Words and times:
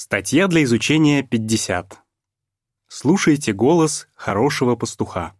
Статья 0.00 0.46
для 0.46 0.62
изучения 0.62 1.24
50. 1.24 1.98
Слушайте 2.86 3.52
голос 3.52 4.06
хорошего 4.14 4.76
пастуха. 4.76 5.34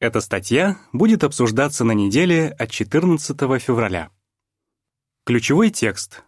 Эта 0.00 0.20
статья 0.20 0.76
будет 0.92 1.22
обсуждаться 1.22 1.84
на 1.84 1.92
неделе 1.92 2.48
от 2.48 2.72
14 2.72 3.38
февраля. 3.62 4.10
Ключевой 5.24 5.70
текст. 5.70 6.24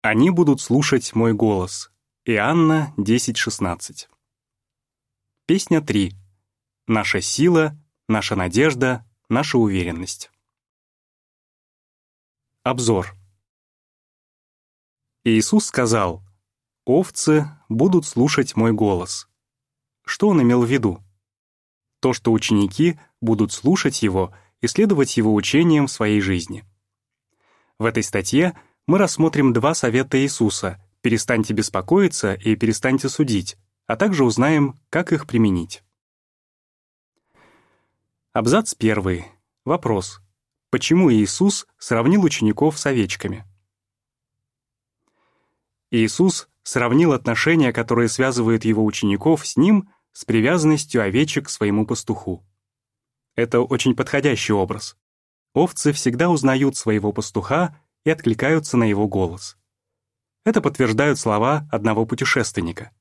Они 0.00 0.30
будут 0.30 0.62
слушать 0.62 1.14
мой 1.14 1.34
голос. 1.34 1.92
Иоанна 2.24 2.94
10.16. 2.96 4.08
Песня 5.44 5.82
3. 5.82 6.14
Наша 6.86 7.20
сила, 7.20 7.78
наша 8.08 8.34
надежда, 8.34 9.06
наша 9.28 9.58
уверенность. 9.58 10.30
Обзор. 12.62 13.14
Иисус 15.28 15.66
сказал, 15.66 16.22
«Овцы 16.84 17.50
будут 17.68 18.06
слушать 18.06 18.54
мой 18.54 18.70
голос». 18.70 19.28
Что 20.04 20.28
он 20.28 20.40
имел 20.40 20.62
в 20.62 20.70
виду? 20.70 21.02
То, 21.98 22.12
что 22.12 22.30
ученики 22.30 22.96
будут 23.20 23.50
слушать 23.50 24.04
его 24.04 24.32
и 24.60 24.68
следовать 24.68 25.16
его 25.16 25.34
учениям 25.34 25.88
в 25.88 25.90
своей 25.90 26.20
жизни. 26.20 26.64
В 27.76 27.86
этой 27.86 28.04
статье 28.04 28.56
мы 28.86 28.98
рассмотрим 28.98 29.52
два 29.52 29.74
совета 29.74 30.16
Иисуса 30.22 30.80
«перестаньте 31.00 31.52
беспокоиться» 31.54 32.34
и 32.34 32.54
«перестаньте 32.54 33.08
судить», 33.08 33.58
а 33.88 33.96
также 33.96 34.22
узнаем, 34.22 34.78
как 34.90 35.12
их 35.12 35.26
применить. 35.26 35.82
Абзац 38.32 38.74
первый. 38.74 39.26
Вопрос. 39.64 40.20
Почему 40.70 41.12
Иисус 41.12 41.66
сравнил 41.78 42.22
учеников 42.22 42.78
с 42.78 42.86
овечками? 42.86 43.44
Иисус 45.90 46.48
сравнил 46.62 47.12
отношения, 47.12 47.72
которые 47.72 48.08
связывают 48.08 48.64
его 48.64 48.84
учеников 48.84 49.46
с 49.46 49.56
ним, 49.56 49.88
с 50.12 50.24
привязанностью 50.24 51.02
овечек 51.02 51.46
к 51.46 51.50
своему 51.50 51.86
пастуху. 51.86 52.44
Это 53.36 53.60
очень 53.60 53.94
подходящий 53.94 54.52
образ. 54.52 54.96
Овцы 55.54 55.92
всегда 55.92 56.28
узнают 56.30 56.76
своего 56.76 57.12
пастуха 57.12 57.78
и 58.04 58.10
откликаются 58.10 58.76
на 58.76 58.84
его 58.84 59.06
голос. 59.06 59.56
Это 60.44 60.60
подтверждают 60.60 61.18
слова 61.18 61.68
одного 61.70 62.06
путешественника. 62.06 62.92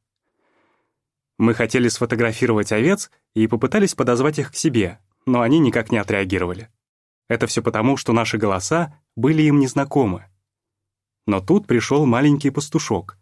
Мы 1.37 1.53
хотели 1.53 1.89
сфотографировать 1.89 2.71
овец 2.71 3.11
и 3.33 3.47
попытались 3.47 3.93
подозвать 3.95 4.39
их 4.39 4.51
к 4.51 4.55
себе, 4.55 4.99
но 5.25 5.41
они 5.41 5.59
никак 5.59 5.91
не 5.91 5.97
отреагировали. 5.97 6.69
Это 7.27 7.47
все 7.47 7.61
потому, 7.61 7.97
что 7.97 8.13
наши 8.13 8.37
голоса 8.37 8.99
были 9.15 9.41
им 9.43 9.59
незнакомы. 9.59 10.25
Но 11.25 11.41
тут 11.41 11.67
пришел 11.67 12.05
маленький 12.05 12.51
пастушок. 12.51 13.17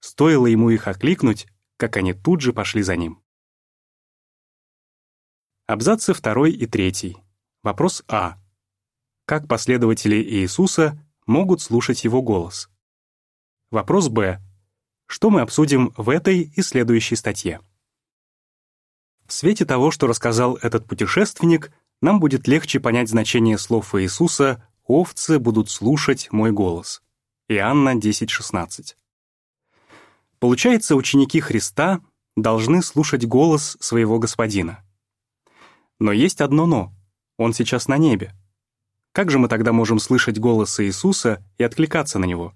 Стоило 0.00 0.46
ему 0.46 0.70
их 0.70 0.88
окликнуть, 0.88 1.46
как 1.76 1.96
они 1.96 2.12
тут 2.12 2.40
же 2.40 2.52
пошли 2.52 2.82
за 2.82 2.96
ним. 2.96 3.22
Абзацы 5.66 6.12
второй 6.12 6.52
и 6.52 6.66
третий. 6.66 7.16
Вопрос 7.62 8.04
А. 8.08 8.38
Как 9.24 9.48
последователи 9.48 10.16
Иисуса 10.16 10.98
могут 11.26 11.62
слушать 11.62 12.04
Его 12.04 12.20
голос? 12.20 12.68
Вопрос 13.70 14.08
Б. 14.08 14.40
Что 15.06 15.30
мы 15.30 15.40
обсудим 15.40 15.94
в 15.96 16.10
этой 16.10 16.42
и 16.42 16.62
следующей 16.62 17.16
статье? 17.16 17.60
В 19.26 19.32
свете 19.32 19.64
того, 19.64 19.90
что 19.90 20.06
рассказал 20.06 20.56
этот 20.56 20.86
путешественник, 20.86 21.72
нам 22.02 22.20
будет 22.20 22.46
легче 22.46 22.80
понять 22.80 23.08
значение 23.08 23.56
слов 23.56 23.94
Иисуса 23.94 24.68
«овцы 24.84 25.38
будут 25.38 25.70
слушать 25.70 26.30
мой 26.30 26.52
голос». 26.52 27.03
Иоанна 27.46 27.94
10.16. 27.94 28.94
Получается, 30.38 30.96
ученики 30.96 31.40
Христа 31.40 32.00
должны 32.36 32.82
слушать 32.82 33.26
голос 33.26 33.76
своего 33.80 34.18
Господина. 34.18 34.82
Но 35.98 36.10
есть 36.12 36.40
одно 36.40 36.64
«но». 36.64 36.94
Он 37.36 37.52
сейчас 37.52 37.86
на 37.86 37.98
небе. 37.98 38.32
Как 39.12 39.30
же 39.30 39.38
мы 39.38 39.48
тогда 39.48 39.72
можем 39.72 39.98
слышать 39.98 40.38
голос 40.38 40.80
Иисуса 40.80 41.44
и 41.58 41.64
откликаться 41.64 42.18
на 42.18 42.24
него? 42.24 42.54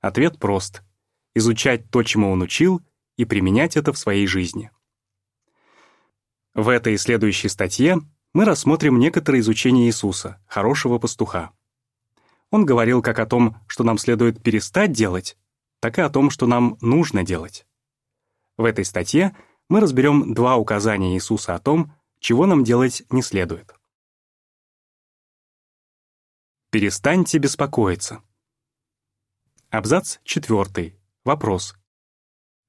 Ответ 0.00 0.38
прост. 0.38 0.82
Изучать 1.34 1.90
то, 1.90 2.02
чему 2.02 2.30
Он 2.30 2.40
учил, 2.40 2.80
и 3.18 3.26
применять 3.26 3.76
это 3.76 3.92
в 3.92 3.98
своей 3.98 4.26
жизни. 4.26 4.70
В 6.54 6.70
этой 6.70 6.94
и 6.94 6.98
следующей 6.98 7.48
статье 7.48 7.98
мы 8.32 8.46
рассмотрим 8.46 8.98
некоторые 8.98 9.40
изучения 9.40 9.88
Иисуса, 9.88 10.42
хорошего 10.46 10.98
пастуха. 10.98 11.52
Он 12.50 12.64
говорил 12.64 13.02
как 13.02 13.18
о 13.18 13.26
том, 13.26 13.56
что 13.66 13.84
нам 13.84 13.98
следует 13.98 14.42
перестать 14.42 14.92
делать, 14.92 15.36
так 15.80 15.98
и 15.98 16.02
о 16.02 16.10
том, 16.10 16.30
что 16.30 16.46
нам 16.46 16.78
нужно 16.80 17.24
делать. 17.24 17.66
В 18.56 18.64
этой 18.64 18.84
статье 18.84 19.36
мы 19.68 19.80
разберем 19.80 20.32
два 20.32 20.56
указания 20.56 21.14
Иисуса 21.14 21.54
о 21.54 21.58
том, 21.58 21.92
чего 22.20 22.46
нам 22.46 22.64
делать 22.64 23.02
не 23.10 23.22
следует. 23.22 23.74
Перестаньте 26.70 27.38
беспокоиться. 27.38 28.22
Абзац 29.70 30.18
4. 30.24 30.96
Вопрос. 31.24 31.76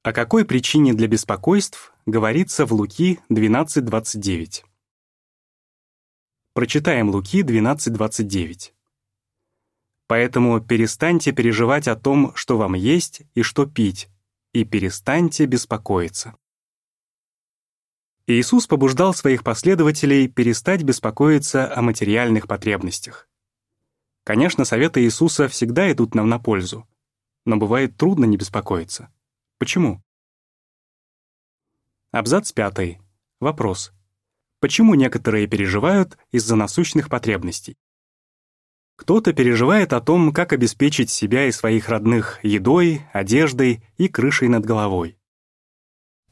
О 0.03 0.13
какой 0.13 0.45
причине 0.45 0.93
для 0.93 1.07
беспокойств 1.07 1.93
говорится 2.05 2.65
в 2.65 2.73
Луки 2.73 3.19
12.29? 3.29 4.63
Прочитаем 6.53 7.09
Луки 7.09 7.43
12.29. 7.43 8.73
Поэтому 10.07 10.61
перестаньте 10.61 11.33
переживать 11.33 11.87
о 11.87 11.95
том, 11.95 12.33
что 12.35 12.57
вам 12.57 12.73
есть 12.73 13.23
и 13.35 13.41
что 13.41 13.65
пить, 13.65 14.09
и 14.53 14.63
перестаньте 14.63 15.45
беспокоиться. 15.45 16.35
Иисус 18.25 18.67
побуждал 18.67 19.13
своих 19.13 19.43
последователей 19.43 20.27
перестать 20.27 20.83
беспокоиться 20.83 21.73
о 21.73 21.81
материальных 21.81 22.47
потребностях. 22.47 23.29
Конечно, 24.23 24.65
советы 24.65 25.03
Иисуса 25.03 25.47
всегда 25.47 25.89
идут 25.91 26.15
нам 26.15 26.27
на 26.27 26.39
пользу, 26.39 26.85
но 27.45 27.55
бывает 27.55 27.95
трудно 27.95 28.25
не 28.25 28.35
беспокоиться. 28.35 29.09
Почему? 29.57 30.03
Абзац 32.11 32.51
пятый. 32.51 32.99
Вопрос. 33.39 33.93
Почему 34.59 34.95
некоторые 34.95 35.47
переживают 35.47 36.17
из-за 36.31 36.55
насущных 36.55 37.09
потребностей? 37.09 37.77
Кто-то 38.97 39.31
переживает 39.31 39.93
о 39.93 40.01
том, 40.01 40.33
как 40.33 40.51
обеспечить 40.53 41.11
себя 41.11 41.47
и 41.47 41.51
своих 41.51 41.87
родных 41.87 42.43
едой, 42.43 43.03
одеждой 43.13 43.83
и 43.97 44.07
крышей 44.07 44.49
над 44.49 44.65
головой. 44.65 45.17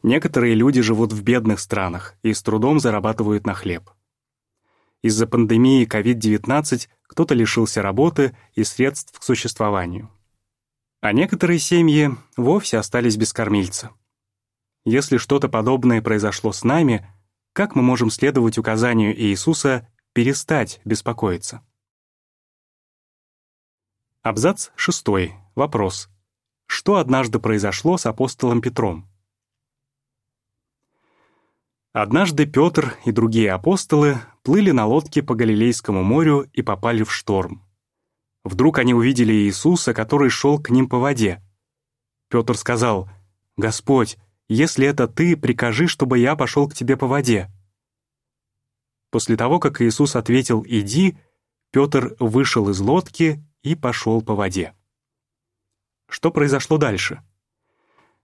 Некоторые 0.01 0.55
люди 0.55 0.81
живут 0.81 1.13
в 1.13 1.23
бедных 1.23 1.59
странах 1.59 2.15
и 2.23 2.33
с 2.33 2.41
трудом 2.41 2.79
зарабатывают 2.79 3.45
на 3.45 3.53
хлеб. 3.53 3.91
Из-за 5.03 5.27
пандемии 5.27 5.87
COVID-19 5.87 6.87
кто-то 7.03 7.35
лишился 7.35 7.83
работы 7.83 8.35
и 8.55 8.63
средств 8.63 9.17
к 9.19 9.23
существованию. 9.23 10.09
А 11.01 11.13
некоторые 11.13 11.59
семьи 11.59 12.09
вовсе 12.35 12.79
остались 12.79 13.15
без 13.15 13.31
кормильца. 13.31 13.91
Если 14.85 15.17
что-то 15.17 15.49
подобное 15.49 16.01
произошло 16.01 16.51
с 16.51 16.63
нами, 16.63 17.07
как 17.53 17.75
мы 17.75 17.83
можем 17.83 18.09
следовать 18.09 18.57
указанию 18.57 19.15
Иисуса 19.15 19.87
перестать 20.13 20.81
беспокоиться? 20.83 21.61
Абзац 24.25 24.71
6. 24.75 25.05
Вопрос. 25.53 26.09
Что 26.65 26.95
однажды 26.95 27.37
произошло 27.37 27.95
с 27.95 28.07
апостолом 28.07 28.59
Петром? 28.59 29.07
Однажды 31.93 32.47
Петр 32.47 32.97
и 33.05 33.11
другие 33.11 33.51
апостолы 33.51 34.17
плыли 34.41 34.71
на 34.71 34.87
лодке 34.87 35.21
по 35.21 35.35
Галилейскому 35.35 36.01
морю 36.01 36.49
и 36.53 36.63
попали 36.63 37.03
в 37.03 37.13
шторм. 37.13 37.61
Вдруг 38.43 38.79
они 38.79 38.95
увидели 38.95 39.31
Иисуса, 39.31 39.93
который 39.93 40.31
шел 40.31 40.59
к 40.59 40.71
ним 40.71 40.89
по 40.89 40.97
воде. 40.97 41.43
Петр 42.27 42.57
сказал, 42.57 43.07
«Господь, 43.57 44.17
если 44.47 44.87
это 44.87 45.07
ты, 45.07 45.37
прикажи, 45.37 45.85
чтобы 45.85 46.17
я 46.17 46.35
пошел 46.35 46.67
к 46.67 46.73
тебе 46.73 46.97
по 46.97 47.05
воде». 47.05 47.51
После 49.11 49.37
того, 49.37 49.59
как 49.59 49.83
Иисус 49.83 50.15
ответил 50.15 50.65
«Иди», 50.67 51.15
Петр 51.69 52.15
вышел 52.19 52.69
из 52.71 52.79
лодки 52.79 53.45
и 53.65 53.73
пошел 53.73 54.21
по 54.21 54.35
воде. 54.35 54.73
Что 56.07 56.29
произошло 56.31 56.77
дальше? 56.77 57.21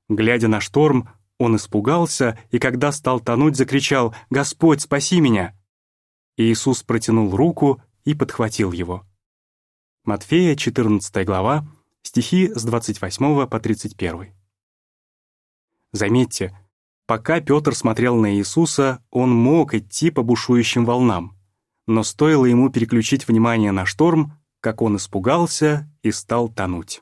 Глядя 0.07 0.47
на 0.47 0.61
шторм, 0.61 1.09
он 1.39 1.55
испугался 1.55 2.37
и, 2.51 2.59
когда 2.59 2.91
стал 2.91 3.19
тонуть, 3.19 3.57
закричал 3.57 4.15
«Господь, 4.29 4.81
спаси 4.81 5.19
меня!» 5.19 5.57
Иисус 6.37 6.83
протянул 6.83 7.35
руку 7.35 7.81
и 8.05 8.13
подхватил 8.13 8.71
его. 8.71 9.03
Матфея, 10.03 10.55
14 10.55 11.25
глава, 11.25 11.67
стихи 12.03 12.53
с 12.53 12.63
28 12.63 13.47
по 13.47 13.59
31. 13.59 14.33
Заметьте, 15.91 16.55
пока 17.07 17.41
Петр 17.41 17.73
смотрел 17.73 18.15
на 18.15 18.35
Иисуса, 18.35 19.03
он 19.09 19.31
мог 19.33 19.73
идти 19.73 20.11
по 20.11 20.21
бушующим 20.21 20.85
волнам, 20.85 21.35
но 21.87 22.03
стоило 22.03 22.45
ему 22.45 22.69
переключить 22.69 23.27
внимание 23.27 23.71
на 23.71 23.87
шторм, 23.87 24.40
как 24.61 24.81
он 24.81 24.95
испугался 24.95 25.89
и 26.03 26.11
стал 26.11 26.47
тонуть. 26.47 27.01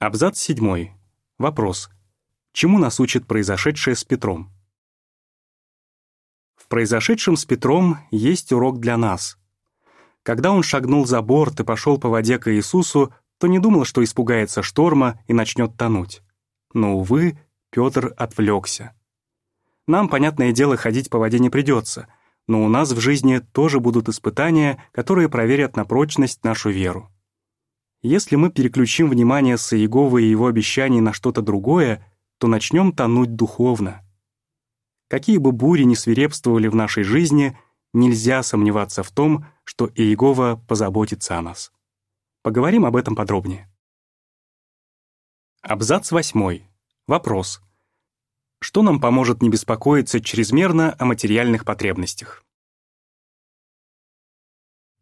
Абзац 0.00 0.38
7. 0.38 0.90
Вопрос. 1.38 1.88
Чему 2.52 2.78
нас 2.78 2.98
учит 3.00 3.26
произошедшее 3.26 3.94
с 3.94 4.04
Петром? 4.04 4.52
В 6.56 6.66
произошедшем 6.66 7.36
с 7.36 7.44
Петром 7.44 7.98
есть 8.10 8.52
урок 8.52 8.80
для 8.80 8.96
нас. 8.96 9.38
Когда 10.24 10.50
он 10.50 10.64
шагнул 10.64 11.06
за 11.06 11.22
борт 11.22 11.60
и 11.60 11.64
пошел 11.64 11.98
по 11.98 12.08
воде 12.08 12.38
к 12.38 12.52
Иисусу, 12.52 13.14
то 13.38 13.46
не 13.46 13.60
думал, 13.60 13.84
что 13.84 14.02
испугается 14.02 14.62
шторма 14.62 15.22
и 15.28 15.32
начнет 15.32 15.76
тонуть. 15.76 16.22
Но, 16.72 16.96
увы, 16.96 17.38
Петр 17.70 18.12
отвлекся. 18.16 18.92
Нам, 19.86 20.08
понятное 20.08 20.50
дело, 20.50 20.76
ходить 20.76 21.10
по 21.10 21.18
воде 21.18 21.38
не 21.38 21.48
придется, 21.48 22.08
но 22.46 22.64
у 22.64 22.68
нас 22.68 22.92
в 22.92 23.00
жизни 23.00 23.38
тоже 23.38 23.80
будут 23.80 24.08
испытания, 24.08 24.82
которые 24.92 25.28
проверят 25.28 25.76
на 25.76 25.84
прочность 25.84 26.44
нашу 26.44 26.70
веру. 26.70 27.10
Если 28.02 28.36
мы 28.36 28.50
переключим 28.50 29.10
внимание 29.10 29.58
с 29.58 29.72
Иеговы 29.72 30.22
и 30.22 30.30
его 30.30 30.46
обещаний 30.46 31.00
на 31.00 31.12
что-то 31.12 31.42
другое, 31.42 32.06
то 32.38 32.46
начнем 32.46 32.92
тонуть 32.92 33.34
духовно. 33.34 34.02
Какие 35.08 35.38
бы 35.38 35.52
бури 35.52 35.84
ни 35.84 35.94
свирепствовали 35.94 36.68
в 36.68 36.74
нашей 36.74 37.02
жизни, 37.02 37.58
нельзя 37.92 38.42
сомневаться 38.42 39.02
в 39.02 39.10
том, 39.10 39.46
что 39.64 39.90
Иегова 39.94 40.62
позаботится 40.68 41.38
о 41.38 41.42
нас. 41.42 41.72
Поговорим 42.42 42.84
об 42.84 42.96
этом 42.96 43.16
подробнее. 43.16 43.68
Абзац 45.62 46.12
8. 46.12 46.60
Вопрос. 47.08 47.60
Что 48.66 48.82
нам 48.82 49.00
поможет 49.00 49.42
не 49.42 49.48
беспокоиться 49.48 50.20
чрезмерно 50.20 50.96
о 50.98 51.04
материальных 51.04 51.64
потребностях? 51.64 52.44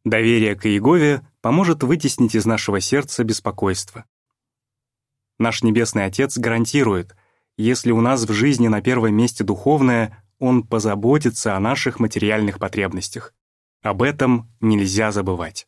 Доверие 0.05 0.55
к 0.55 0.66
Иегове 0.66 1.26
поможет 1.40 1.82
вытеснить 1.82 2.34
из 2.34 2.44
нашего 2.44 2.78
сердца 2.82 3.25
беспокойство. 3.25 4.05
Наш 5.38 5.62
Небесный 5.62 6.05
Отец 6.05 6.37
гарантирует, 6.37 7.16
если 7.56 7.90
у 7.90 8.02
нас 8.02 8.25
в 8.25 8.32
жизни 8.34 8.69
на 8.69 8.82
первом 8.82 9.14
месте 9.14 9.44
духовное, 9.44 10.22
Он 10.38 10.62
позаботится 10.62 11.56
о 11.56 11.60
наших 11.60 11.99
материальных 11.99 12.58
потребностях. 12.58 13.32
Об 13.81 14.02
этом 14.02 14.52
нельзя 14.60 15.10
забывать. 15.10 15.67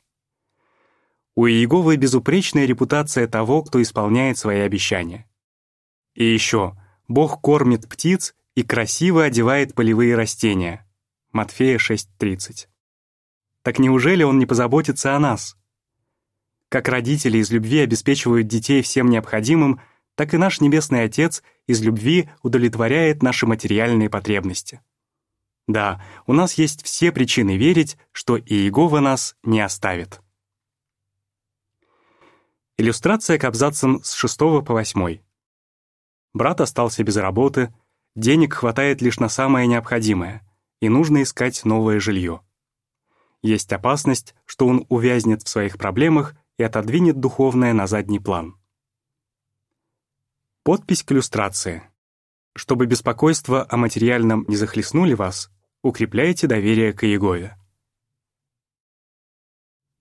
У 1.34 1.46
Иеговы 1.46 1.96
безупречная 1.96 2.66
репутация 2.66 3.26
того, 3.26 3.62
кто 3.62 3.81
исполняет 3.81 4.37
свои 4.37 4.60
обещания. 4.60 5.26
И 6.14 6.26
еще, 6.26 6.76
Бог 7.08 7.40
кормит 7.40 7.88
птиц 7.88 8.34
и 8.54 8.62
красиво 8.62 9.24
одевает 9.24 9.74
полевые 9.74 10.16
растения. 10.16 10.86
Матфея 11.32 11.78
6.30. 11.78 12.66
Так 13.62 13.78
неужели 13.78 14.22
Он 14.22 14.38
не 14.38 14.46
позаботится 14.46 15.14
о 15.14 15.18
нас? 15.18 15.56
Как 16.68 16.88
родители 16.88 17.38
из 17.38 17.50
любви 17.50 17.80
обеспечивают 17.80 18.48
детей 18.48 18.82
всем 18.82 19.08
необходимым, 19.08 19.80
так 20.16 20.34
и 20.34 20.36
наш 20.36 20.60
Небесный 20.60 21.04
Отец 21.04 21.42
из 21.66 21.82
любви 21.82 22.28
удовлетворяет 22.42 23.22
наши 23.22 23.46
материальные 23.46 24.10
потребности. 24.10 24.80
Да, 25.68 26.02
у 26.26 26.32
нас 26.32 26.54
есть 26.54 26.84
все 26.84 27.12
причины 27.12 27.56
верить, 27.56 27.96
что 28.12 28.38
Иегова 28.38 29.00
нас 29.00 29.36
не 29.42 29.60
оставит. 29.60 30.20
Иллюстрация 32.78 33.38
к 33.38 33.44
абзацам 33.44 34.02
с 34.02 34.12
6 34.14 34.38
по 34.38 34.72
8. 34.72 35.25
Брат 36.36 36.60
остался 36.60 37.02
без 37.02 37.16
работы, 37.16 37.72
денег 38.14 38.52
хватает 38.52 39.00
лишь 39.00 39.18
на 39.18 39.30
самое 39.30 39.66
необходимое, 39.66 40.46
и 40.80 40.90
нужно 40.90 41.22
искать 41.22 41.64
новое 41.64 41.98
жилье. 41.98 42.42
Есть 43.40 43.72
опасность, 43.72 44.34
что 44.44 44.66
он 44.66 44.84
увязнет 44.90 45.42
в 45.42 45.48
своих 45.48 45.78
проблемах 45.78 46.36
и 46.58 46.62
отодвинет 46.62 47.18
духовное 47.18 47.72
на 47.72 47.86
задний 47.86 48.20
план. 48.20 48.60
Подпись 50.62 51.02
к 51.02 51.12
иллюстрации. 51.12 51.84
Чтобы 52.54 52.84
беспокойство 52.84 53.66
о 53.70 53.78
материальном 53.78 54.44
не 54.46 54.56
захлестнули 54.56 55.14
вас, 55.14 55.50
укрепляйте 55.80 56.46
доверие 56.46 56.92
к 56.92 57.02
Иегове. 57.04 57.56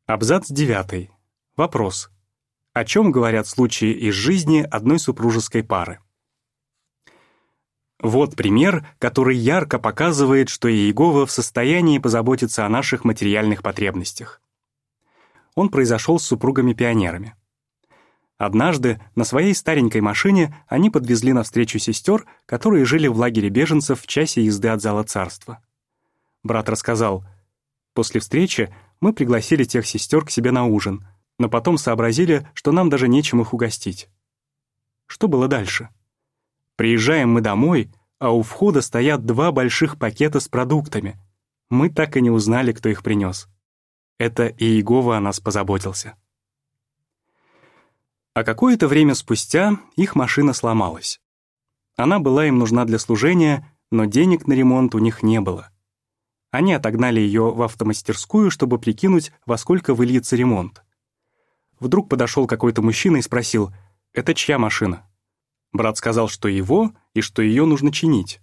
Абзац 0.05 0.51
9. 0.51 1.09
Вопрос. 1.55 2.09
О 2.73 2.83
чем 2.83 3.13
говорят 3.13 3.47
случаи 3.47 3.93
из 3.93 4.15
жизни 4.15 4.67
одной 4.69 4.99
супружеской 4.99 5.63
пары? 5.63 6.01
Вот 7.99 8.35
пример, 8.35 8.85
который 8.99 9.37
ярко 9.37 9.79
показывает, 9.79 10.49
что 10.49 10.69
Иегова 10.69 11.25
в 11.25 11.31
состоянии 11.31 11.99
позаботиться 11.99 12.65
о 12.65 12.69
наших 12.69 13.05
материальных 13.05 13.63
потребностях. 13.63 14.41
Он 15.55 15.69
произошел 15.69 16.19
с 16.19 16.25
супругами-пионерами. 16.25 17.35
Однажды 18.37 19.01
на 19.15 19.23
своей 19.23 19.55
старенькой 19.55 20.01
машине 20.01 20.53
они 20.67 20.89
подвезли 20.89 21.31
навстречу 21.31 21.79
сестер, 21.79 22.25
которые 22.45 22.83
жили 22.83 23.07
в 23.07 23.17
лагере 23.17 23.47
беженцев 23.47 24.01
в 24.01 24.07
часе 24.07 24.43
езды 24.43 24.67
от 24.67 24.81
зала 24.81 25.03
царства. 25.03 25.59
Брат 26.43 26.67
рассказал, 26.67 27.25
«После 27.93 28.19
встречи 28.19 28.75
мы 28.99 29.13
пригласили 29.13 29.63
тех 29.63 29.87
сестер 29.87 30.25
к 30.25 30.31
себе 30.31 30.51
на 30.51 30.65
ужин, 30.65 31.07
но 31.39 31.47
потом 31.47 31.77
сообразили, 31.77 32.45
что 32.53 32.73
нам 32.73 32.89
даже 32.89 33.07
нечем 33.07 33.39
их 33.39 33.53
угостить». 33.53 34.09
Что 35.07 35.29
было 35.29 35.47
дальше? 35.47 35.89
Приезжаем 36.75 37.31
мы 37.31 37.41
домой, 37.41 37.91
а 38.19 38.31
у 38.31 38.41
входа 38.41 38.81
стоят 38.81 39.25
два 39.25 39.51
больших 39.51 39.97
пакета 39.97 40.39
с 40.39 40.47
продуктами. 40.47 41.17
Мы 41.69 41.89
так 41.89 42.17
и 42.17 42.21
не 42.21 42.29
узнали, 42.29 42.73
кто 42.73 42.89
их 42.89 43.03
принес. 43.03 43.47
Это 44.17 44.47
Иегова 44.47 45.17
о 45.17 45.21
нас 45.21 45.39
позаботился. 45.39 46.15
А 48.33 48.43
какое-то 48.43 48.87
время 48.87 49.15
спустя 49.15 49.79
их 49.95 50.15
машина 50.15 50.53
сломалась. 50.53 51.21
Она 51.95 52.19
была 52.19 52.47
им 52.47 52.59
нужна 52.59 52.83
для 52.83 52.99
служения, 52.99 53.71
но 53.91 54.05
денег 54.05 54.47
на 54.47 54.53
ремонт 54.53 54.95
у 54.95 54.99
них 54.99 55.23
не 55.23 55.39
было. 55.39 55.71
Они 56.51 56.73
отогнали 56.73 57.19
ее 57.19 57.51
в 57.51 57.61
автомастерскую, 57.61 58.51
чтобы 58.51 58.79
прикинуть, 58.79 59.31
во 59.45 59.57
сколько 59.57 59.93
выльется 59.93 60.35
ремонт. 60.35 60.83
Вдруг 61.79 62.09
подошел 62.09 62.47
какой-то 62.47 62.81
мужчина 62.81 63.17
и 63.17 63.21
спросил, 63.21 63.73
«Это 64.13 64.33
чья 64.33 64.57
машина?» 64.57 65.04
Брат 65.75 65.97
сказал, 65.97 66.29
что 66.29 66.47
его 66.47 66.93
и 67.13 67.19
что 67.19 67.41
ее 67.41 67.65
нужно 67.65 67.91
чинить. 67.91 68.39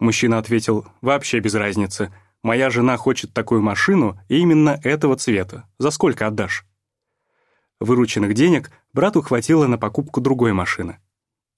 Мужчина 0.00 0.38
ответил, 0.38 0.84
«Вообще 1.00 1.38
без 1.38 1.54
разницы. 1.54 2.12
Моя 2.42 2.70
жена 2.70 2.96
хочет 2.96 3.32
такую 3.32 3.62
машину 3.62 4.18
и 4.28 4.38
именно 4.38 4.80
этого 4.82 5.14
цвета. 5.14 5.68
За 5.78 5.92
сколько 5.92 6.26
отдашь?» 6.26 6.66
Вырученных 7.78 8.34
денег 8.34 8.72
брату 8.92 9.22
хватило 9.22 9.68
на 9.68 9.78
покупку 9.78 10.20
другой 10.20 10.54
машины. 10.54 10.98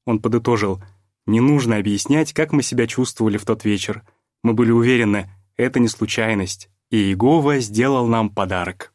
Он 0.04 0.20
подытожил, 0.20 0.82
«Не 1.24 1.40
нужно 1.40 1.78
объяснять, 1.78 2.34
как 2.34 2.52
мы 2.52 2.62
себя 2.62 2.86
чувствовали 2.86 3.38
в 3.38 3.46
тот 3.46 3.64
вечер. 3.64 4.02
Мы 4.42 4.52
были 4.52 4.72
уверены, 4.72 5.30
это 5.56 5.80
не 5.80 5.88
случайность, 5.88 6.68
и 6.90 6.98
Иегова 6.98 7.60
сделал 7.60 8.06
нам 8.08 8.28
подарок». 8.28 8.92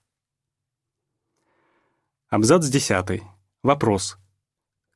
Абзац 2.30 2.68
10. 2.68 3.24
Вопрос. 3.64 4.20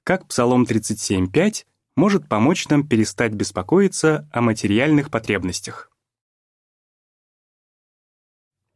Как 0.05 0.27
Псалом 0.27 0.63
37.5 0.63 1.65
может 1.95 2.27
помочь 2.27 2.67
нам 2.67 2.85
перестать 2.85 3.31
беспокоиться 3.31 4.27
о 4.33 4.41
материальных 4.41 5.09
потребностях? 5.09 5.89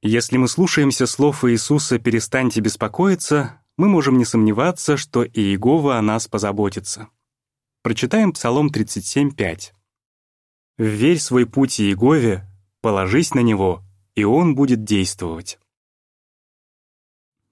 Если 0.01 0.37
мы 0.37 0.47
слушаемся 0.47 1.05
слов 1.05 1.43
Иисуса 1.43 1.99
«перестаньте 1.99 2.61
беспокоиться», 2.61 3.61
мы 3.75 3.89
можем 3.89 4.17
не 4.17 4.23
сомневаться, 4.23 4.95
что 4.95 5.25
Иегова 5.25 5.97
о 5.97 6.01
нас 6.01 6.29
позаботится. 6.29 7.09
Прочитаем 7.81 8.31
Псалом 8.31 8.69
37.5. 8.69 9.73
«Вверь 10.77 11.19
свой 11.19 11.45
путь 11.45 11.81
Иегове, 11.81 12.45
положись 12.79 13.33
на 13.33 13.41
Него, 13.41 13.83
и 14.15 14.23
Он 14.23 14.55
будет 14.55 14.85
действовать». 14.85 15.59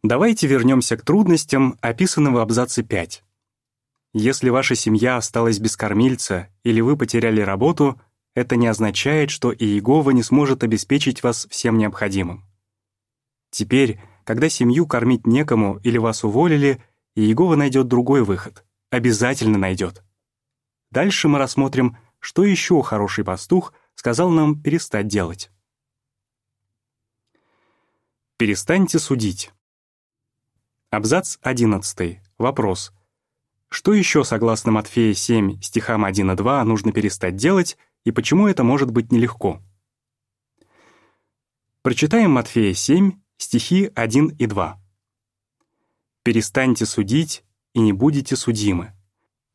Давайте 0.01 0.47
вернемся 0.47 0.95
к 0.95 1.01
трудностям, 1.03 1.77
описанным 1.81 2.35
в 2.35 2.37
абзаце 2.37 2.81
5. 2.81 3.24
Если 4.17 4.47
ваша 4.47 4.75
семья 4.75 5.17
осталась 5.17 5.59
без 5.59 5.75
кормильца 5.75 6.47
или 6.63 6.79
вы 6.79 6.95
потеряли 6.95 7.41
работу, 7.41 7.99
это 8.33 8.55
не 8.55 8.65
означает, 8.65 9.29
что 9.29 9.53
Иегова 9.53 10.11
не 10.11 10.23
сможет 10.23 10.63
обеспечить 10.63 11.21
вас 11.21 11.45
всем 11.51 11.77
необходимым. 11.77 12.45
Теперь, 13.49 13.99
когда 14.23 14.47
семью 14.47 14.87
кормить 14.87 15.27
некому 15.27 15.81
или 15.83 15.97
вас 15.97 16.23
уволили, 16.23 16.81
Иегова 17.15 17.57
найдет 17.57 17.89
другой 17.89 18.23
выход. 18.23 18.63
Обязательно 18.89 19.57
найдет. 19.57 20.01
Дальше 20.91 21.27
мы 21.27 21.37
рассмотрим, 21.37 21.97
что 22.19 22.45
еще 22.45 22.81
хороший 22.83 23.25
пастух 23.25 23.73
сказал 23.95 24.29
нам 24.29 24.61
перестать 24.61 25.09
делать. 25.09 25.51
Перестаньте 28.37 28.97
судить. 28.97 29.51
Абзац 30.89 31.37
11. 31.41 32.21
Вопрос. 32.37 32.93
Что 33.75 33.93
еще, 33.93 34.23
согласно 34.23 34.71
Матфея 34.71 35.13
7, 35.13 35.59
стихам 35.61 36.05
1 36.05 36.31
и 36.31 36.35
2, 36.37 36.63
нужно 36.63 36.93
перестать 36.93 37.35
делать, 37.35 37.77
и 38.05 38.11
почему 38.11 38.47
это 38.47 38.63
может 38.63 38.89
быть 38.89 39.11
нелегко? 39.11 39.61
Прочитаем 41.81 42.31
Матфея 42.31 42.73
7, 42.73 43.19
стихи 43.35 43.91
1 43.93 44.27
и 44.39 44.45
2. 44.45 44.81
«Перестаньте 46.23 46.85
судить, 46.85 47.43
и 47.73 47.81
не 47.81 47.91
будете 47.91 48.37
судимы. 48.37 48.93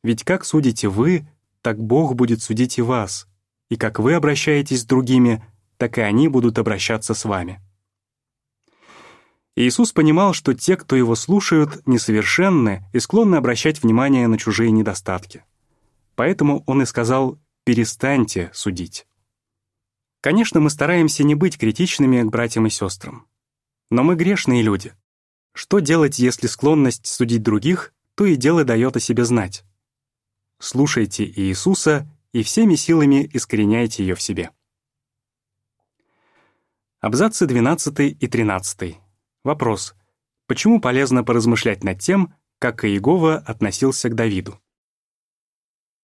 Ведь 0.03 0.23
как 0.23 0.45
судите 0.45 0.87
вы, 0.87 1.27
так 1.63 1.81
Бог 1.81 2.13
будет 2.13 2.43
судить 2.43 2.77
и 2.77 2.83
вас, 2.83 3.27
и 3.69 3.75
как 3.75 3.97
вы 3.97 4.13
обращаетесь 4.13 4.81
с 4.81 4.85
другими, 4.85 5.43
так 5.77 5.97
и 5.97 6.01
они 6.01 6.27
будут 6.27 6.59
обращаться 6.59 7.15
с 7.15 7.25
вами». 7.25 7.59
Иисус 9.55 9.91
понимал, 9.91 10.33
что 10.33 10.53
те, 10.53 10.77
кто 10.77 10.95
его 10.95 11.15
слушают, 11.15 11.85
несовершенны 11.85 12.85
и 12.93 12.99
склонны 12.99 13.35
обращать 13.35 13.83
внимание 13.83 14.27
на 14.27 14.37
чужие 14.37 14.71
недостатки. 14.71 15.43
Поэтому 16.15 16.63
он 16.67 16.81
и 16.81 16.85
сказал 16.85 17.39
«перестаньте 17.65 18.49
судить». 18.53 19.07
Конечно, 20.21 20.59
мы 20.59 20.69
стараемся 20.69 21.23
не 21.23 21.35
быть 21.35 21.57
критичными 21.57 22.21
к 22.21 22.29
братьям 22.29 22.67
и 22.67 22.69
сестрам. 22.69 23.25
Но 23.89 24.03
мы 24.03 24.15
грешные 24.15 24.61
люди. 24.61 24.93
Что 25.53 25.79
делать, 25.79 26.19
если 26.19 26.47
склонность 26.47 27.07
судить 27.07 27.43
других 27.43 27.93
то 28.15 28.25
и 28.25 28.35
дело 28.35 28.63
дает 28.63 28.95
о 28.95 28.99
себе 28.99 29.25
знать? 29.25 29.63
Слушайте 30.59 31.25
Иисуса 31.25 32.07
и 32.33 32.43
всеми 32.43 32.75
силами 32.75 33.29
искореняйте 33.33 34.03
ее 34.03 34.15
в 34.15 34.21
себе. 34.21 34.51
Абзацы 36.99 37.47
12 37.47 37.99
и 37.99 38.27
13. 38.27 39.00
Вопрос. 39.43 39.95
Почему 40.47 40.79
полезно 40.79 41.23
поразмышлять 41.23 41.83
над 41.83 41.99
тем, 41.99 42.33
как 42.59 42.85
Иегова 42.85 43.37
относился 43.37 44.09
к 44.09 44.15
Давиду? 44.15 44.59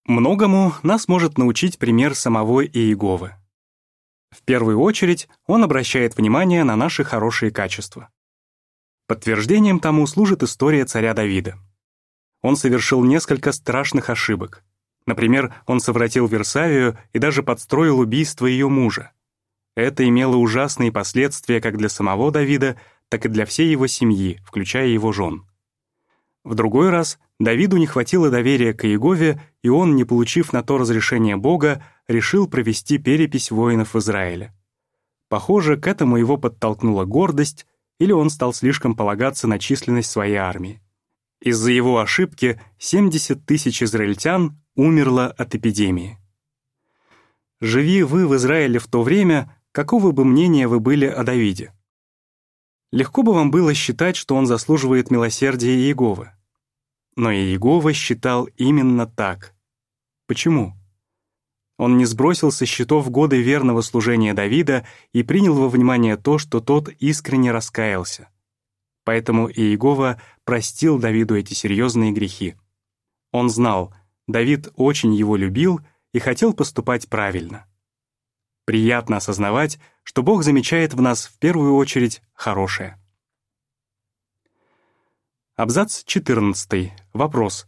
Многому 0.05 0.73
нас 0.83 1.07
может 1.07 1.37
научить 1.37 1.77
пример 1.77 2.15
самого 2.15 2.65
Иеговы. 2.65 3.35
В 4.31 4.41
первую 4.43 4.79
очередь 4.79 5.27
он 5.45 5.63
обращает 5.63 6.17
внимание 6.17 6.63
на 6.63 6.75
наши 6.75 7.03
хорошие 7.03 7.51
качества. 7.51 8.09
Подтверждением 9.05 9.79
тому 9.79 10.07
служит 10.07 10.43
история 10.43 10.85
царя 10.85 11.13
Давида. 11.13 11.57
Он 12.41 12.55
совершил 12.55 13.03
несколько 13.03 13.51
страшных 13.51 14.09
ошибок. 14.09 14.63
Например, 15.05 15.53
он 15.65 15.79
совратил 15.79 16.27
Версавию 16.27 16.97
и 17.13 17.19
даже 17.19 17.43
подстроил 17.43 17.99
убийство 17.99 18.45
ее 18.45 18.67
мужа. 18.67 19.11
Это 19.75 20.07
имело 20.07 20.35
ужасные 20.37 20.91
последствия 20.91 21.61
как 21.61 21.77
для 21.77 21.87
самого 21.87 22.31
Давида, 22.31 22.79
так 23.09 23.25
и 23.25 23.29
для 23.29 23.45
всей 23.45 23.69
его 23.69 23.87
семьи, 23.87 24.39
включая 24.45 24.87
его 24.87 25.11
жен. 25.11 25.45
В 26.43 26.55
другой 26.55 26.89
раз 26.89 27.19
Давиду 27.39 27.77
не 27.77 27.85
хватило 27.85 28.29
доверия 28.29 28.73
к 28.73 28.85
Иегове, 28.85 29.41
и 29.61 29.69
он, 29.69 29.95
не 29.95 30.05
получив 30.05 30.53
на 30.53 30.63
то 30.63 30.77
разрешение 30.77 31.35
Бога, 31.35 31.83
решил 32.07 32.47
провести 32.47 32.97
перепись 32.97 33.51
воинов 33.51 33.95
Израиля. 33.95 34.55
Похоже, 35.29 35.77
к 35.77 35.87
этому 35.87 36.17
его 36.17 36.37
подтолкнула 36.37 37.05
гордость, 37.05 37.67
или 37.99 38.11
он 38.11 38.29
стал 38.29 38.53
слишком 38.53 38.95
полагаться 38.95 39.47
на 39.47 39.59
численность 39.59 40.09
своей 40.09 40.35
армии. 40.35 40.81
Из-за 41.41 41.71
его 41.71 41.99
ошибки 41.99 42.59
70 42.79 43.45
тысяч 43.45 43.83
израильтян 43.83 44.59
умерло 44.75 45.27
от 45.27 45.53
эпидемии. 45.53 46.17
Живи 47.59 48.03
вы 48.03 48.27
в 48.27 48.35
Израиле 48.35 48.79
в 48.79 48.87
то 48.87 49.03
время, 49.03 49.55
какого 49.71 50.11
бы 50.11 50.23
мнения 50.25 50.67
вы 50.67 50.79
были 50.79 51.05
о 51.05 51.23
Давиде? 51.23 51.73
Легко 52.91 53.21
бы 53.21 53.33
вам 53.33 53.51
было 53.51 53.73
считать, 53.73 54.15
что 54.15 54.35
он 54.35 54.45
заслуживает 54.45 55.11
милосердия 55.11 55.75
Иеговы. 55.75 56.31
Но 57.15 57.31
Иегова 57.31 57.93
считал 57.93 58.45
именно 58.55 59.05
так. 59.05 59.53
Почему? 60.25 60.73
Он 61.77 61.97
не 61.97 62.05
сбросил 62.05 62.51
со 62.51 62.65
счетов 62.65 63.09
годы 63.11 63.41
верного 63.41 63.81
служения 63.81 64.33
Давида 64.33 64.85
и 65.13 65.23
принял 65.23 65.53
во 65.53 65.69
внимание 65.69 66.17
то, 66.17 66.37
что 66.37 66.59
тот 66.59 66.89
искренне 66.89 67.51
раскаялся. 67.51 68.29
Поэтому 69.03 69.49
Иегова 69.49 70.19
простил 70.43 70.97
Давиду 70.97 71.37
эти 71.37 71.53
серьезные 71.53 72.11
грехи. 72.11 72.55
Он 73.31 73.49
знал, 73.49 73.93
Давид 74.27 74.69
очень 74.75 75.13
его 75.13 75.35
любил 75.35 75.81
и 76.13 76.19
хотел 76.19 76.53
поступать 76.53 77.07
правильно. 77.07 77.66
Приятно 78.67 79.15
осознавать, 79.15 79.79
что 80.03 80.23
Бог 80.23 80.43
замечает 80.43 80.93
в 80.93 80.99
нас 80.99 81.25
в 81.25 81.39
первую 81.39 81.75
очередь 81.75 82.21
хорошее. 82.33 83.01
Абзац 85.55 86.03
14. 86.03 86.91
Вопрос. 87.13 87.65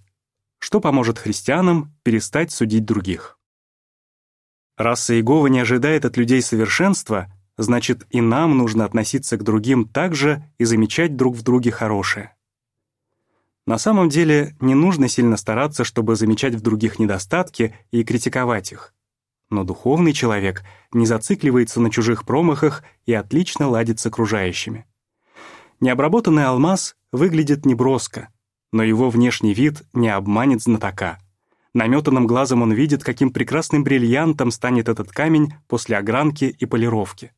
Что 0.58 0.82
поможет 0.82 1.18
христианам 1.18 1.96
перестать 2.04 2.52
судить 2.52 2.84
других? 2.84 3.40
Раз 4.76 5.10
Иегова 5.10 5.48
не 5.48 5.62
ожидает 5.62 6.04
от 6.04 6.18
людей 6.18 6.42
совершенства, 6.42 7.32
значит 7.56 8.06
и 8.10 8.20
нам 8.20 8.58
нужно 8.58 8.84
относиться 8.84 9.38
к 9.38 9.44
другим 9.44 9.88
так 9.88 10.14
же 10.16 10.44
и 10.58 10.66
замечать 10.66 11.16
друг 11.16 11.38
в 11.38 11.44
друге 11.44 11.72
хорошее. 11.72 12.36
На 13.66 13.78
самом 13.78 14.10
деле 14.10 14.58
не 14.60 14.76
нужно 14.76 15.08
сильно 15.08 15.38
стараться, 15.38 15.86
чтобы 15.86 16.18
замечать 16.18 16.56
в 16.56 16.62
других 16.62 17.00
недостатки 17.00 17.74
и 17.90 18.04
критиковать 18.04 18.74
их. 18.74 18.94
Но 19.50 19.64
духовный 19.64 20.14
человек 20.14 20.64
не 20.92 21.06
зацикливается 21.06 21.82
на 21.82 21.90
чужих 21.90 22.26
промахах 22.26 22.84
и 23.06 23.14
отлично 23.14 23.68
ладит 23.68 24.00
с 24.00 24.06
окружающими. 24.06 24.86
Необработанный 25.80 26.46
алмаз 26.46 26.96
выглядит 27.12 27.66
неброско, 27.66 28.30
но 28.72 28.84
его 28.84 29.10
внешний 29.10 29.54
вид 29.54 29.84
не 29.94 30.10
обманет 30.10 30.62
знатока. 30.62 31.18
Наметанным 31.74 32.28
глазом 32.28 32.62
он 32.62 32.74
видит, 32.74 33.04
каким 33.04 33.32
прекрасным 33.32 33.84
бриллиантом 33.84 34.52
станет 34.52 34.90
этот 34.90 35.12
камень 35.12 35.54
после 35.68 35.98
огранки 35.98 36.46
и 36.46 36.66
полировки. 36.66 37.32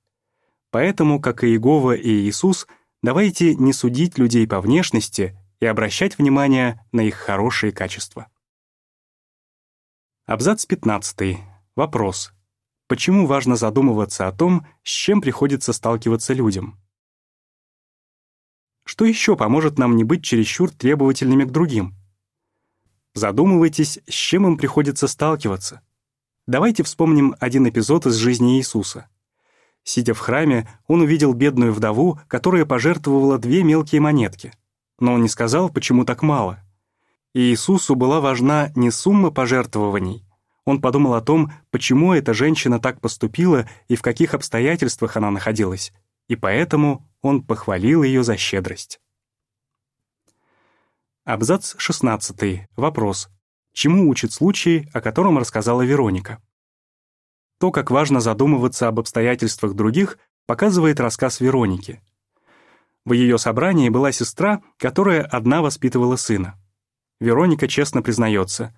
Поэтому, 0.72 1.20
как 1.20 1.44
и 1.44 1.48
Иегова 1.48 1.94
и 1.94 2.10
Иисус, 2.10 2.66
давайте 3.04 3.56
не 3.56 3.74
судить 3.74 4.18
людей 4.18 4.48
по 4.48 4.62
внешности 4.62 5.38
и 5.60 5.66
обращать 5.66 6.18
внимание 6.18 6.86
на 6.92 7.02
их 7.02 7.16
хорошие 7.16 7.72
качества. 7.72 8.28
Абзац 10.26 10.66
15. 10.66 11.51
Вопрос. 11.82 12.32
Почему 12.88 13.26
важно 13.26 13.56
задумываться 13.56 14.28
о 14.28 14.32
том, 14.32 14.68
с 14.84 14.92
чем 14.92 15.20
приходится 15.20 15.74
сталкиваться 15.74 16.32
людям? 16.32 16.80
Что 18.86 19.04
еще 19.04 19.36
поможет 19.36 19.80
нам 19.80 19.96
не 19.96 20.04
быть 20.04 20.24
чересчур 20.24 20.70
требовательными 20.70 21.44
к 21.44 21.50
другим? 21.50 21.96
Задумывайтесь, 23.16 23.98
с 24.08 24.14
чем 24.14 24.46
им 24.46 24.58
приходится 24.58 25.08
сталкиваться. 25.08 25.82
Давайте 26.46 26.84
вспомним 26.84 27.36
один 27.40 27.68
эпизод 27.68 28.06
из 28.06 28.14
жизни 28.14 28.60
Иисуса. 28.60 29.08
Сидя 29.84 30.14
в 30.14 30.20
храме, 30.20 30.70
он 30.86 31.02
увидел 31.02 31.34
бедную 31.34 31.74
вдову, 31.74 32.20
которая 32.28 32.66
пожертвовала 32.66 33.40
две 33.40 33.64
мелкие 33.64 34.02
монетки. 34.02 34.54
Но 35.00 35.14
он 35.14 35.24
не 35.24 35.30
сказал, 35.30 35.72
почему 35.72 36.06
так 36.06 36.22
мало. 36.22 36.60
И 37.34 37.40
Иисусу 37.40 37.96
была 37.96 38.22
важна 38.22 38.72
не 38.76 38.92
сумма 38.92 39.32
пожертвований, 39.32 40.24
он 40.72 40.80
подумал 40.82 41.16
о 41.16 41.22
том, 41.22 41.52
почему 41.70 42.14
эта 42.14 42.34
женщина 42.34 42.80
так 42.80 43.02
поступила 43.02 43.68
и 43.90 43.98
в 43.98 44.02
каких 44.02 44.34
обстоятельствах 44.34 45.18
она 45.18 45.30
находилась, 45.30 45.92
и 46.30 46.38
поэтому 46.38 47.08
он 47.22 47.44
похвалил 47.44 48.04
ее 48.04 48.24
за 48.24 48.38
щедрость. 48.38 49.02
Абзац 51.26 51.76
16. 51.78 52.68
Вопрос. 52.78 53.30
Чему 53.74 54.10
учит 54.10 54.32
случай, 54.32 54.90
о 54.94 55.02
котором 55.02 55.38
рассказала 55.38 55.82
Вероника? 55.82 56.42
То, 57.60 57.72
как 57.72 57.92
важно 57.92 58.22
задумываться 58.22 58.88
об 58.88 59.00
обстоятельствах 59.00 59.74
других, 59.74 60.18
показывает 60.46 61.02
рассказ 61.02 61.42
Вероники. 61.42 62.02
В 63.04 63.12
ее 63.12 63.38
собрании 63.38 63.90
была 63.90 64.14
сестра, 64.14 64.62
которая 64.78 65.22
одна 65.24 65.62
воспитывала 65.62 66.16
сына. 66.16 66.58
Вероника 67.20 67.68
честно 67.68 68.02
признается, 68.02 68.74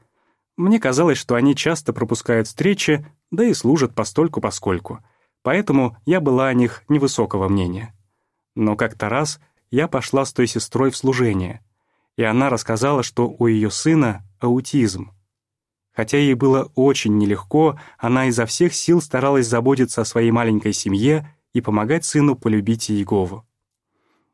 мне 0.55 0.79
казалось, 0.79 1.17
что 1.17 1.35
они 1.35 1.55
часто 1.55 1.93
пропускают 1.93 2.47
встречи, 2.47 3.05
да 3.31 3.43
и 3.43 3.53
служат 3.53 3.95
постольку-поскольку. 3.95 4.99
Поэтому 5.41 5.97
я 6.05 6.21
была 6.21 6.47
о 6.47 6.53
них 6.53 6.83
невысокого 6.87 7.49
мнения. 7.49 7.93
Но 8.55 8.75
как-то 8.75 9.09
раз 9.09 9.39
я 9.71 9.87
пошла 9.87 10.25
с 10.25 10.33
той 10.33 10.47
сестрой 10.47 10.91
в 10.91 10.97
служение, 10.97 11.65
и 12.15 12.23
она 12.23 12.49
рассказала, 12.49 13.01
что 13.01 13.27
у 13.27 13.47
ее 13.47 13.71
сына 13.71 14.23
аутизм. 14.39 15.11
Хотя 15.91 16.17
ей 16.17 16.35
было 16.35 16.71
очень 16.75 17.17
нелегко, 17.17 17.79
она 17.97 18.27
изо 18.27 18.45
всех 18.45 18.73
сил 18.73 19.01
старалась 19.01 19.47
заботиться 19.47 20.01
о 20.01 20.05
своей 20.05 20.31
маленькой 20.31 20.73
семье 20.73 21.35
и 21.53 21.61
помогать 21.61 22.05
сыну 22.05 22.35
полюбить 22.35 22.89
Иегову. 22.89 23.45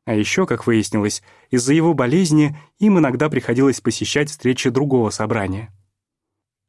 А 0.05 0.13
еще, 0.13 0.45
как 0.45 0.67
выяснилось, 0.67 1.21
из-за 1.51 1.73
его 1.73 1.93
болезни 1.93 2.57
им 2.79 2.97
иногда 2.97 3.29
приходилось 3.29 3.81
посещать 3.81 4.29
встречи 4.29 4.69
другого 4.69 5.09
собрания. 5.09 5.73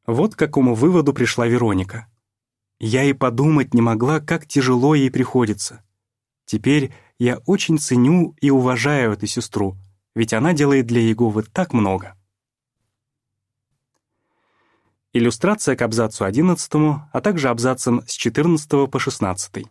Вот 0.06 0.34
к 0.34 0.38
какому 0.38 0.74
выводу 0.74 1.12
пришла 1.12 1.46
Вероника. 1.46 2.06
Я 2.78 3.04
и 3.04 3.12
подумать 3.12 3.74
не 3.74 3.82
могла, 3.82 4.20
как 4.20 4.46
тяжело 4.46 4.94
ей 4.94 5.10
приходится. 5.10 5.84
Теперь 6.46 6.92
я 7.18 7.38
очень 7.46 7.78
ценю 7.78 8.34
и 8.40 8.50
уважаю 8.50 9.12
эту 9.12 9.26
сестру, 9.26 9.76
ведь 10.14 10.32
она 10.32 10.52
делает 10.52 10.86
для 10.86 11.00
Еговы 11.02 11.42
так 11.42 11.72
много. 11.72 12.16
Иллюстрация 15.12 15.76
к 15.76 15.82
абзацу 15.82 16.24
11, 16.24 16.72
а 17.12 17.20
также 17.20 17.48
абзацам 17.48 18.02
с 18.06 18.12
14 18.12 18.90
по 18.90 18.98
16. 18.98 19.66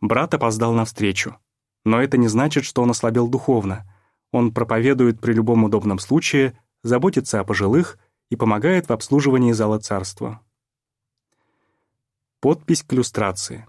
Брат 0.00 0.34
опоздал 0.34 0.72
навстречу. 0.72 1.36
Но 1.84 2.02
это 2.02 2.18
не 2.18 2.26
значит, 2.26 2.64
что 2.64 2.82
он 2.82 2.90
ослабел 2.90 3.28
духовно. 3.28 3.88
Он 4.32 4.52
проповедует 4.52 5.20
при 5.20 5.32
любом 5.32 5.62
удобном 5.62 6.00
случае, 6.00 6.58
заботится 6.82 7.38
о 7.38 7.44
пожилых 7.44 7.98
и 8.30 8.36
помогает 8.36 8.88
в 8.88 8.92
обслуживании 8.92 9.52
зала 9.52 9.78
царства. 9.78 10.40
Подпись 12.40 12.82
к 12.82 12.92
иллюстрации. 12.92 13.66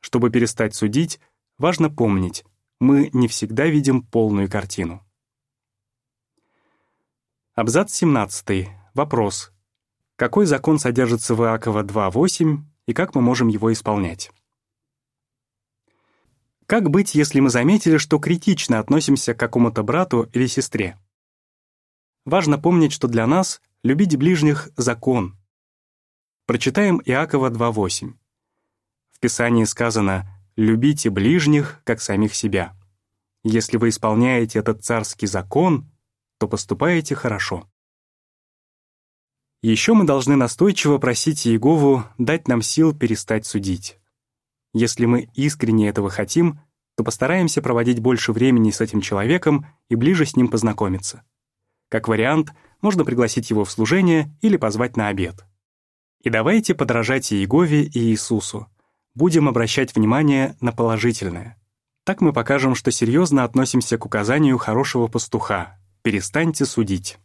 Чтобы 0.00 0.30
перестать 0.30 0.74
судить, 0.74 1.20
важно 1.58 1.90
помнить, 1.90 2.44
мы 2.80 3.10
не 3.12 3.28
всегда 3.28 3.66
видим 3.66 4.02
полную 4.02 4.50
картину. 4.50 5.04
Абзац 7.54 7.92
17. 7.94 8.68
Вопрос. 8.94 9.52
Какой 10.16 10.46
закон 10.46 10.78
содержится 10.78 11.34
в 11.34 11.42
Иакова 11.42 11.82
2.8 11.82 12.58
и 12.86 12.92
как 12.94 13.14
мы 13.14 13.20
можем 13.20 13.48
его 13.48 13.72
исполнять? 13.72 14.30
Как 16.66 16.88
быть, 16.88 17.14
если 17.14 17.40
мы 17.40 17.50
заметили, 17.50 17.96
что 17.96 18.18
критично 18.18 18.78
относимся 18.78 19.34
к 19.34 19.40
какому-то 19.40 19.82
брату 19.82 20.28
или 20.32 20.46
сестре? 20.46 20.98
Важно 22.24 22.58
помнить, 22.58 22.92
что 22.92 23.08
для 23.08 23.26
нас 23.26 23.60
любить 23.82 24.16
ближних— 24.16 24.68
закон. 24.76 25.38
Прочитаем 26.46 27.00
Иакова 27.04 27.50
2.8. 27.50 28.14
В 29.10 29.20
Писании 29.20 29.64
сказано 29.64 30.28
«любите 30.56 31.10
ближних, 31.10 31.80
как 31.84 32.00
самих 32.00 32.34
себя». 32.34 32.76
Если 33.42 33.78
вы 33.78 33.88
исполняете 33.88 34.58
этот 34.58 34.84
царский 34.84 35.26
закон, 35.26 35.90
то 36.38 36.46
поступаете 36.46 37.14
хорошо. 37.14 37.70
Еще 39.62 39.94
мы 39.94 40.04
должны 40.04 40.36
настойчиво 40.36 40.98
просить 40.98 41.46
Иегову 41.46 42.04
дать 42.18 42.48
нам 42.48 42.60
сил 42.60 42.94
перестать 42.94 43.46
судить. 43.46 43.98
Если 44.74 45.06
мы 45.06 45.30
искренне 45.34 45.88
этого 45.88 46.10
хотим, 46.10 46.60
то 46.96 47.04
постараемся 47.04 47.62
проводить 47.62 48.00
больше 48.00 48.32
времени 48.32 48.70
с 48.70 48.82
этим 48.82 49.00
человеком 49.00 49.66
и 49.88 49.94
ближе 49.94 50.26
с 50.26 50.36
ним 50.36 50.48
познакомиться. 50.48 51.24
Как 51.88 52.08
вариант, 52.08 52.52
можно 52.82 53.04
пригласить 53.04 53.50
его 53.50 53.64
в 53.64 53.70
служение 53.70 54.34
или 54.40 54.56
позвать 54.56 54.96
на 54.96 55.08
обед. 55.08 55.44
И 56.20 56.30
давайте 56.30 56.74
подражать 56.74 57.32
Иегове 57.32 57.84
и 57.84 57.98
Иисусу. 57.98 58.68
Будем 59.14 59.48
обращать 59.48 59.94
внимание 59.94 60.56
на 60.60 60.72
положительное. 60.72 61.56
Так 62.04 62.20
мы 62.20 62.32
покажем, 62.32 62.74
что 62.74 62.90
серьезно 62.90 63.44
относимся 63.44 63.98
к 63.98 64.06
указанию 64.06 64.58
хорошего 64.58 65.06
пастуха, 65.06 65.80
Перестаньте 66.02 66.64
судить. 66.64 67.18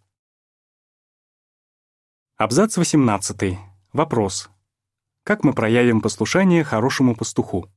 Абзац 2.35 2.75
18. 2.75 3.57
Вопрос. 3.93 4.50
Как 5.24 5.45
мы 5.45 5.53
проявим 5.53 6.01
послушание 6.01 6.65
хорошему 6.65 7.15
пастуху? 7.15 7.71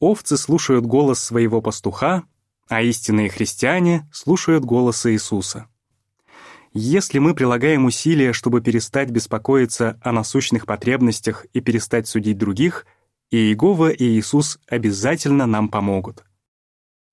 Овцы 0.00 0.38
слушают 0.38 0.86
голос 0.86 1.22
своего 1.22 1.60
пастуха, 1.60 2.24
а 2.72 2.80
истинные 2.80 3.28
христиане 3.28 4.08
слушают 4.10 4.64
голос 4.64 5.04
Иисуса. 5.04 5.68
Если 6.72 7.18
мы 7.18 7.34
прилагаем 7.34 7.84
усилия, 7.84 8.32
чтобы 8.32 8.62
перестать 8.62 9.10
беспокоиться 9.10 10.00
о 10.02 10.10
насущных 10.10 10.64
потребностях 10.64 11.44
и 11.52 11.60
перестать 11.60 12.08
судить 12.08 12.38
других, 12.38 12.86
и 13.30 13.36
Иегова 13.36 13.90
и 13.90 14.04
Иисус 14.18 14.58
обязательно 14.66 15.44
нам 15.44 15.68
помогут. 15.68 16.24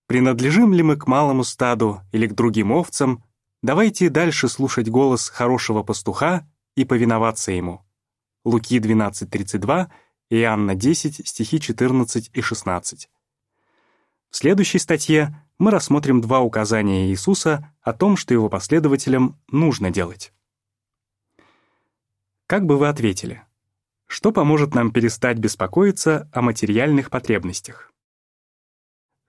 Принадлежим 0.08 0.72
ли 0.72 0.82
мы 0.82 0.96
к 0.96 1.08
малому 1.08 1.44
стаду 1.44 2.04
или 2.14 2.26
к 2.28 2.36
другим 2.36 2.72
овцам, 2.72 3.26
давайте 3.62 4.10
дальше 4.10 4.48
слушать 4.48 4.88
голос 4.88 5.28
хорошего 5.28 5.84
пастуха 5.84 6.50
и 6.78 6.86
повиноваться 6.86 7.52
ему. 7.52 7.86
Луки 8.46 8.80
12.32, 8.80 9.88
Иоанна 10.30 10.76
10, 10.76 11.28
стихи 11.28 11.60
14 11.60 12.32
и 12.34 12.42
16. 12.42 13.10
В 14.30 14.38
следующей 14.38 14.80
статье 14.80 15.44
мы 15.58 15.72
рассмотрим 15.72 16.22
два 16.22 16.40
указания 16.40 17.10
Иисуса 17.10 17.74
о 17.82 17.94
том, 17.94 18.16
что 18.16 18.34
его 18.34 18.48
последователям 18.48 19.40
нужно 19.48 19.90
делать. 19.90 20.32
Как 22.46 22.66
бы 22.66 22.78
вы 22.78 22.88
ответили? 22.88 23.44
Что 24.08 24.32
поможет 24.32 24.74
нам 24.74 24.92
перестать 24.92 25.38
беспокоиться 25.38 26.30
о 26.34 26.42
материальных 26.42 27.10
потребностях? 27.10 27.92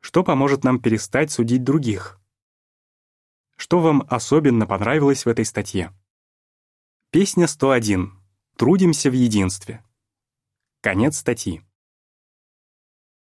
Что 0.00 0.22
поможет 0.22 0.64
нам 0.64 0.80
перестать 0.80 1.30
судить 1.30 1.64
других? 1.64 2.18
Что 3.56 3.80
вам 3.80 4.06
особенно 4.08 4.66
понравилось 4.66 5.26
в 5.26 5.28
этой 5.28 5.44
статье? 5.44 5.92
Песня 7.10 7.46
101. 7.46 8.18
Трудимся 8.56 9.10
в 9.10 9.14
единстве. 9.14 9.84
Конец 10.80 11.18
статьи. 11.18 11.62